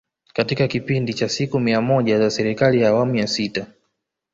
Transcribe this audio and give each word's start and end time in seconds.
Katika 0.33 0.67
kipindi 0.67 1.13
cha 1.13 1.29
siku 1.29 1.59
mia 1.59 1.81
moja 1.81 2.19
za 2.19 2.29
Serikali 2.29 2.81
ya 2.81 2.89
Awamu 2.89 3.15
ya 3.15 3.27
Sita 3.27 3.67